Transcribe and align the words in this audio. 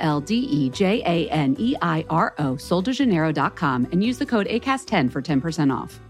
L 0.00 0.18
D 0.24 0.48
E 0.48 0.72
J 0.72 1.04
A 1.04 1.28
N 1.28 1.54
E 1.60 1.76
I 1.78 2.02
R 2.08 2.34
O, 2.40 2.56
soldejaneiro.com, 2.56 3.86
and 3.92 4.02
use 4.02 4.18
the 4.18 4.26
code 4.26 4.48
ACAST10 4.48 5.12
for 5.12 5.20
10% 5.22 5.70
off. 5.70 6.00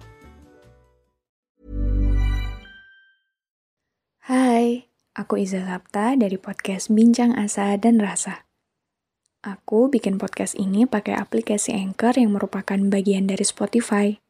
Hai, 4.30 4.86
aku 5.18 5.42
Iza 5.42 5.66
Sapta 5.66 6.14
dari 6.14 6.38
podcast 6.38 6.86
Bincang 6.94 7.34
Asa 7.34 7.74
dan 7.74 7.98
Rasa. 7.98 8.46
Aku 9.40 9.88
bikin 9.88 10.20
podcast 10.20 10.52
ini 10.54 10.84
pakai 10.84 11.16
aplikasi 11.16 11.72
Anchor 11.72 12.14
yang 12.14 12.36
merupakan 12.36 12.76
bagian 12.76 13.24
dari 13.24 13.42
Spotify. 13.42 14.20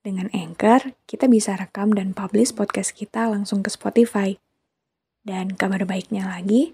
Dengan 0.00 0.32
Anchor, 0.32 0.96
kita 1.04 1.28
bisa 1.28 1.54
rekam 1.60 1.92
dan 1.92 2.16
publish 2.16 2.56
podcast 2.56 2.96
kita 2.96 3.28
langsung 3.28 3.60
ke 3.60 3.68
Spotify. 3.68 4.34
Dan 5.20 5.54
kabar 5.54 5.84
baiknya 5.84 6.24
lagi, 6.24 6.72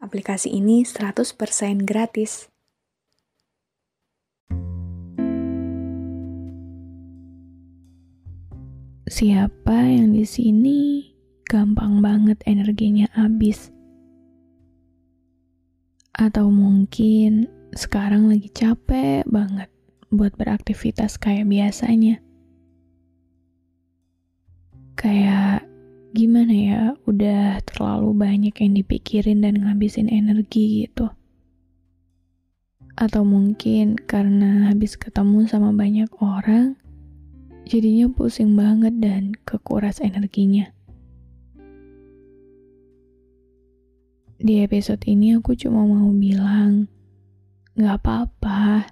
aplikasi 0.00 0.52
ini 0.52 0.84
100% 0.84 1.84
gratis. 1.88 2.48
Siapa 9.06 9.86
yang 9.86 10.18
di 10.18 10.26
sini 10.26 11.14
gampang 11.46 12.02
banget 12.02 12.42
energinya 12.42 13.06
habis? 13.14 13.70
Atau 16.10 16.50
mungkin 16.50 17.46
sekarang 17.70 18.26
lagi 18.26 18.50
capek 18.50 19.22
banget 19.30 19.70
buat 20.10 20.34
beraktivitas 20.34 21.22
kayak 21.22 21.46
biasanya. 21.46 22.18
Kayak 24.98 25.25
gimana 26.16 26.54
ya, 26.56 26.82
udah 27.04 27.60
terlalu 27.68 28.16
banyak 28.16 28.56
yang 28.56 28.72
dipikirin 28.72 29.44
dan 29.44 29.60
ngabisin 29.60 30.08
energi 30.08 30.88
gitu. 30.88 31.12
Atau 32.96 33.28
mungkin 33.28 34.00
karena 34.00 34.72
habis 34.72 34.96
ketemu 34.96 35.44
sama 35.44 35.76
banyak 35.76 36.08
orang, 36.24 36.80
jadinya 37.68 38.08
pusing 38.08 38.56
banget 38.56 38.96
dan 38.96 39.36
kekuras 39.44 40.00
energinya. 40.00 40.72
Di 44.40 44.64
episode 44.64 45.04
ini 45.04 45.36
aku 45.36 45.52
cuma 45.52 45.84
mau 45.84 46.08
bilang, 46.16 46.88
gak 47.76 48.00
apa-apa. 48.00 48.88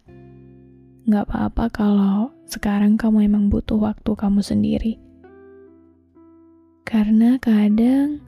Gak 1.09 1.25
apa-apa 1.25 1.65
kalau 1.73 2.37
sekarang 2.45 3.01
kamu 3.01 3.33
emang 3.33 3.49
butuh 3.49 3.81
waktu 3.81 4.13
kamu 4.13 4.45
sendiri. 4.45 5.01
Karena 6.85 7.41
kadang 7.41 8.21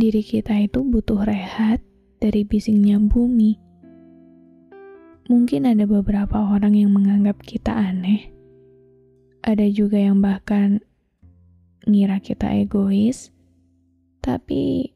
diri 0.00 0.24
kita 0.24 0.56
itu 0.64 0.80
butuh 0.80 1.28
rehat 1.28 1.84
dari 2.24 2.48
bisingnya 2.48 2.96
bumi. 2.96 3.60
Mungkin 5.28 5.68
ada 5.68 5.84
beberapa 5.84 6.40
orang 6.56 6.72
yang 6.72 6.96
menganggap 6.96 7.36
kita 7.44 7.76
aneh. 7.76 8.32
Ada 9.44 9.68
juga 9.68 10.00
yang 10.00 10.24
bahkan 10.24 10.80
ngira 11.84 12.16
kita 12.24 12.48
egois. 12.56 13.28
Tapi 14.24 14.90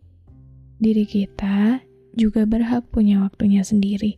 diri 0.80 1.04
kita 1.04 1.84
juga 2.16 2.48
berhak 2.48 2.88
punya 2.88 3.20
waktunya 3.20 3.60
sendiri. 3.60 4.16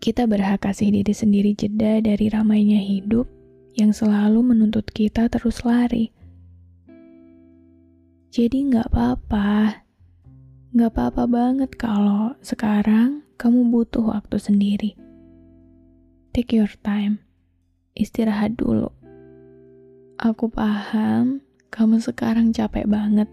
Kita 0.00 0.24
berhak 0.24 0.64
kasih 0.64 0.88
diri 0.88 1.12
sendiri 1.12 1.52
jeda 1.52 2.00
dari 2.00 2.32
ramainya 2.32 2.80
hidup 2.80 3.28
yang 3.76 3.92
selalu 3.92 4.40
menuntut 4.40 4.88
kita 4.88 5.28
terus 5.28 5.60
lari. 5.60 6.15
Jadi 8.36 8.68
nggak 8.68 8.92
apa-apa, 8.92 9.80
nggak 10.76 10.92
apa-apa 10.92 11.24
banget 11.24 11.72
kalau 11.80 12.36
sekarang 12.44 13.24
kamu 13.40 13.72
butuh 13.72 14.12
waktu 14.12 14.36
sendiri. 14.36 14.92
Take 16.36 16.52
your 16.52 16.68
time, 16.84 17.24
istirahat 17.96 18.60
dulu. 18.60 18.92
Aku 20.20 20.52
paham 20.52 21.40
kamu 21.72 21.96
sekarang 22.04 22.52
capek 22.52 22.84
banget. 22.84 23.32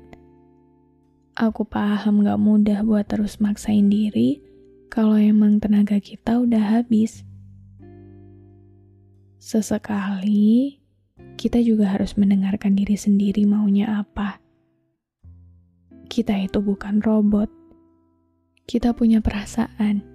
Aku 1.35 1.67
paham 1.67 2.23
gak 2.23 2.39
mudah 2.39 2.87
buat 2.87 3.03
terus 3.03 3.43
maksain 3.43 3.91
diri 3.91 4.39
kalau 4.87 5.19
emang 5.19 5.59
tenaga 5.59 5.99
kita 5.99 6.39
udah 6.39 6.79
habis. 6.79 7.27
Sesekali, 9.35 10.79
kita 11.35 11.59
juga 11.59 11.91
harus 11.91 12.15
mendengarkan 12.15 12.71
diri 12.71 12.95
sendiri 12.95 13.43
maunya 13.43 13.99
apa. 13.99 14.42
Kita 16.13 16.37
itu 16.37 16.61
bukan 16.61 17.01
robot. 17.01 17.49
Kita 18.69 18.93
punya 18.93 19.17
perasaan. 19.17 20.05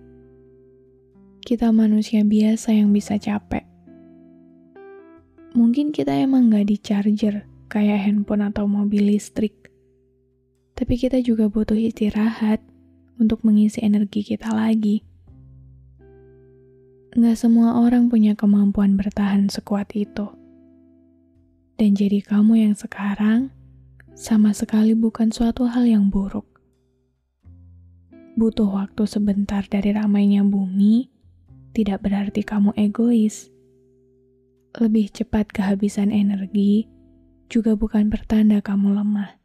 Kita 1.43 1.75
manusia 1.75 2.23
biasa 2.23 2.71
yang 2.71 2.95
bisa 2.95 3.19
capek. 3.19 3.67
Mungkin 5.59 5.91
kita 5.91 6.15
emang 6.15 6.55
gak 6.55 6.71
di 6.71 6.79
charger 6.79 7.51
kayak 7.67 7.99
handphone 7.99 8.47
atau 8.47 8.71
mobil 8.71 9.11
listrik. 9.11 9.75
Tapi 10.79 10.95
kita 11.03 11.19
juga 11.19 11.51
butuh 11.51 11.75
istirahat 11.75 12.63
untuk 13.19 13.43
mengisi 13.43 13.83
energi 13.83 14.23
kita 14.23 14.55
lagi. 14.55 15.03
Gak 17.11 17.35
semua 17.35 17.75
orang 17.75 18.07
punya 18.07 18.39
kemampuan 18.39 18.95
bertahan 18.95 19.51
sekuat 19.51 19.99
itu. 19.99 20.31
Dan 21.75 21.99
jadi 21.99 22.23
kamu 22.23 22.71
yang 22.71 22.79
sekarang 22.79 23.51
sama 24.19 24.51
sekali 24.51 24.99
bukan 24.99 25.31
suatu 25.31 25.71
hal 25.71 25.87
yang 25.87 26.11
buruk. 26.11 26.59
Butuh 28.35 28.67
waktu 28.67 29.07
sebentar 29.07 29.63
dari 29.71 29.95
ramainya 29.95 30.43
bumi 30.43 31.07
tidak 31.71 32.03
berarti 32.03 32.43
kamu 32.43 32.75
egois. 32.75 33.47
Lebih 34.75 35.15
cepat 35.15 35.55
kehabisan 35.55 36.11
energi 36.11 36.91
juga 37.47 37.79
bukan 37.79 38.11
pertanda 38.11 38.59
kamu 38.59 38.99
lemah. 38.99 39.39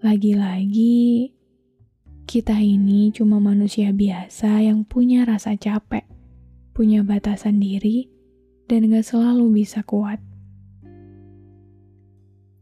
Lagi-lagi, 0.00 1.36
kita 2.24 2.56
ini 2.64 3.12
cuma 3.12 3.44
manusia 3.44 3.92
biasa 3.92 4.64
yang 4.64 4.88
punya 4.88 5.28
rasa 5.28 5.52
capek, 5.52 6.08
punya 6.72 7.04
batasan 7.04 7.60
diri, 7.60 8.08
dan 8.72 8.88
gak 8.88 9.04
selalu 9.04 9.64
bisa 9.64 9.84
kuat. 9.84 10.20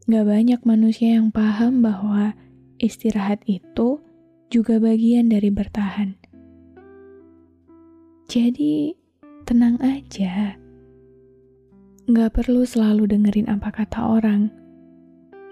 Gak 0.03 0.25
banyak 0.27 0.59
manusia 0.67 1.15
yang 1.15 1.31
paham 1.31 1.79
bahwa 1.79 2.35
istirahat 2.75 3.39
itu 3.47 4.03
juga 4.51 4.77
bagian 4.77 5.31
dari 5.31 5.47
bertahan. 5.47 6.19
Jadi, 8.27 8.97
tenang 9.47 9.79
aja. 9.79 10.59
Gak 12.03 12.31
perlu 12.35 12.67
selalu 12.67 13.07
dengerin 13.07 13.47
apa 13.47 13.71
kata 13.71 14.03
orang 14.03 14.51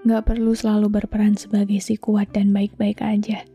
Gak 0.02 0.34
perlu 0.34 0.50
selalu 0.50 0.98
berperan 0.98 1.38
sebagai 1.38 1.78
si 1.78 1.94
kuat 1.94 2.34
dan 2.34 2.50
baik-baik 2.50 2.98
aja. 2.98 3.46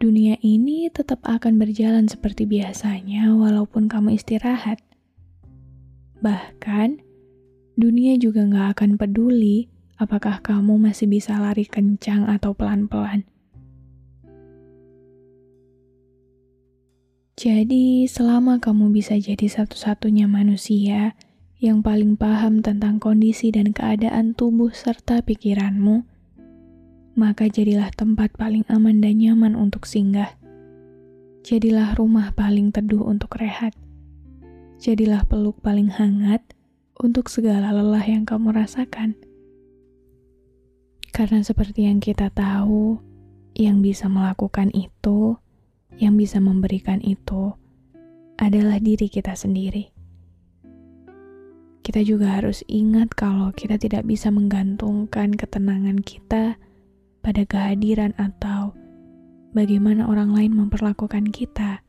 Dunia 0.00 0.40
ini 0.40 0.88
tetap 0.88 1.20
akan 1.28 1.60
berjalan 1.60 2.08
seperti 2.08 2.48
biasanya 2.48 3.28
walaupun 3.36 3.92
kamu 3.92 4.16
istirahat. 4.16 4.80
Bahkan, 6.24 7.11
dunia 7.78 8.20
juga 8.20 8.44
gak 8.44 8.78
akan 8.78 8.90
peduli 9.00 9.72
apakah 9.96 10.42
kamu 10.42 10.76
masih 10.82 11.06
bisa 11.06 11.38
lari 11.38 11.64
kencang 11.64 12.26
atau 12.26 12.52
pelan-pelan. 12.52 13.24
Jadi, 17.38 18.06
selama 18.06 18.62
kamu 18.62 18.92
bisa 18.94 19.18
jadi 19.18 19.48
satu-satunya 19.48 20.30
manusia 20.30 21.16
yang 21.58 21.82
paling 21.82 22.14
paham 22.14 22.62
tentang 22.62 23.02
kondisi 23.02 23.50
dan 23.50 23.74
keadaan 23.74 24.34
tubuh 24.34 24.70
serta 24.70 25.24
pikiranmu, 25.26 26.06
maka 27.18 27.50
jadilah 27.50 27.90
tempat 27.94 28.34
paling 28.38 28.62
aman 28.70 29.02
dan 29.02 29.18
nyaman 29.18 29.54
untuk 29.58 29.88
singgah. 29.88 30.38
Jadilah 31.42 31.98
rumah 31.98 32.30
paling 32.36 32.70
teduh 32.70 33.02
untuk 33.02 33.34
rehat. 33.42 33.74
Jadilah 34.78 35.26
peluk 35.26 35.58
paling 35.62 35.90
hangat 35.90 36.42
untuk 37.02 37.26
segala 37.26 37.74
lelah 37.74 38.06
yang 38.06 38.22
kamu 38.22 38.54
rasakan. 38.54 39.18
Karena 41.12 41.42
seperti 41.44 41.90
yang 41.90 41.98
kita 41.98 42.30
tahu, 42.30 42.96
yang 43.58 43.84
bisa 43.84 44.08
melakukan 44.08 44.72
itu, 44.72 45.36
yang 46.00 46.16
bisa 46.16 46.40
memberikan 46.40 47.02
itu, 47.04 47.52
adalah 48.40 48.80
diri 48.80 49.12
kita 49.12 49.36
sendiri. 49.36 49.92
Kita 51.82 52.00
juga 52.06 52.38
harus 52.38 52.62
ingat 52.70 53.12
kalau 53.12 53.50
kita 53.50 53.76
tidak 53.76 54.06
bisa 54.06 54.30
menggantungkan 54.30 55.34
ketenangan 55.34 55.98
kita 56.00 56.56
pada 57.20 57.42
kehadiran 57.42 58.14
atau 58.16 58.72
bagaimana 59.50 60.06
orang 60.06 60.30
lain 60.32 60.54
memperlakukan 60.54 61.28
kita. 61.34 61.82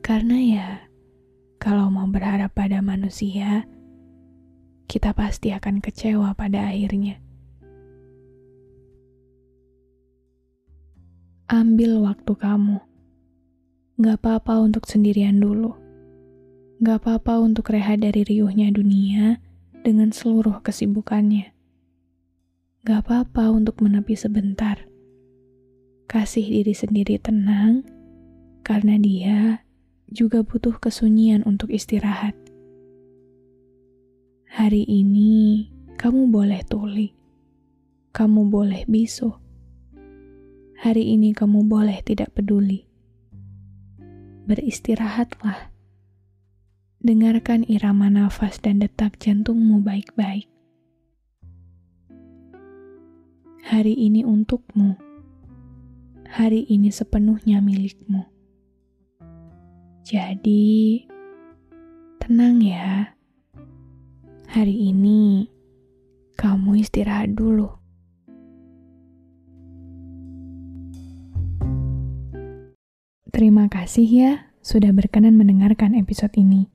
Karena 0.00 0.36
ya, 0.40 0.68
berharap 2.16 2.56
pada 2.56 2.80
manusia, 2.80 3.68
kita 4.88 5.12
pasti 5.12 5.52
akan 5.52 5.84
kecewa 5.84 6.32
pada 6.32 6.72
akhirnya. 6.72 7.20
Ambil 11.52 12.00
waktu 12.00 12.32
kamu. 12.32 12.80
Gak 14.00 14.16
apa-apa 14.24 14.64
untuk 14.64 14.88
sendirian 14.88 15.36
dulu. 15.36 15.76
Gak 16.80 17.04
apa-apa 17.04 17.44
untuk 17.44 17.68
rehat 17.68 18.00
dari 18.00 18.24
riuhnya 18.24 18.72
dunia 18.72 19.36
dengan 19.84 20.08
seluruh 20.08 20.64
kesibukannya. 20.64 21.52
Gak 22.88 22.98
apa-apa 23.04 23.52
untuk 23.52 23.84
menepi 23.84 24.16
sebentar. 24.16 24.80
Kasih 26.08 26.48
diri 26.48 26.72
sendiri 26.72 27.20
tenang, 27.20 27.84
karena 28.64 28.96
dia 28.96 29.65
juga 30.10 30.42
butuh 30.46 30.78
kesunyian 30.78 31.42
untuk 31.42 31.70
istirahat. 31.70 32.34
Hari 34.50 34.86
ini 34.88 35.68
kamu 36.00 36.32
boleh 36.32 36.62
tuli, 36.64 37.12
kamu 38.12 38.48
boleh 38.48 38.82
bisu 38.88 39.46
hari 40.76 41.16
ini 41.16 41.32
kamu 41.32 41.64
boleh 41.64 42.04
tidak 42.04 42.36
peduli. 42.36 42.84
Beristirahatlah. 44.46 45.72
Dengarkan 47.00 47.64
irama 47.66 48.12
nafas 48.12 48.60
dan 48.60 48.78
detak 48.84 49.18
jantungmu 49.18 49.80
baik-baik. 49.82 50.46
Hari 53.66 53.94
ini 53.98 54.22
untukmu. 54.22 54.94
Hari 56.30 56.68
ini 56.70 56.92
sepenuhnya 56.94 57.58
milikmu. 57.58 58.35
Jadi, 60.06 61.02
tenang 62.22 62.62
ya. 62.62 63.18
Hari 64.46 64.94
ini 64.94 65.50
kamu 66.38 66.78
istirahat 66.78 67.34
dulu. 67.34 67.66
Terima 73.34 73.66
kasih 73.66 74.06
ya 74.06 74.54
sudah 74.62 74.94
berkenan 74.94 75.34
mendengarkan 75.34 75.98
episode 75.98 76.38
ini. 76.38 76.70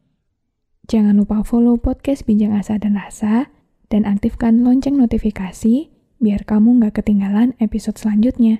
Jangan 0.92 1.16
lupa 1.16 1.40
follow 1.48 1.80
podcast 1.80 2.28
Bincang 2.28 2.52
Asa 2.52 2.76
dan 2.84 3.00
Rasa 3.00 3.48
dan 3.88 4.04
aktifkan 4.04 4.68
lonceng 4.68 5.00
notifikasi 5.00 5.88
biar 6.20 6.44
kamu 6.44 6.84
nggak 6.84 7.00
ketinggalan 7.00 7.56
episode 7.64 7.96
selanjutnya. 7.96 8.60